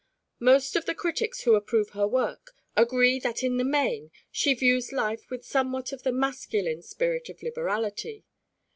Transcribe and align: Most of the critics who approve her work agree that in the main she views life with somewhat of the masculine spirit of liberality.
Most 0.39 0.75
of 0.75 0.85
the 0.87 0.95
critics 0.95 1.41
who 1.43 1.53
approve 1.53 1.91
her 1.91 2.07
work 2.07 2.55
agree 2.75 3.19
that 3.19 3.43
in 3.43 3.57
the 3.57 3.63
main 3.63 4.09
she 4.31 4.55
views 4.55 4.91
life 4.91 5.29
with 5.29 5.45
somewhat 5.45 5.91
of 5.91 6.01
the 6.01 6.11
masculine 6.11 6.81
spirit 6.81 7.29
of 7.29 7.43
liberality. 7.43 8.25